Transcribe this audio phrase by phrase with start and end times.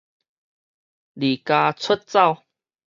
[1.15, 2.41] 離家出走